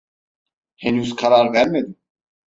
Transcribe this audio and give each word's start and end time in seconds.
Henüz 0.75 1.15
karar 1.15 1.53
vermedim. 1.53 1.95